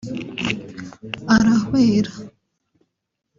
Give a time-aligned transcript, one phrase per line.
[1.35, 2.13] arahwera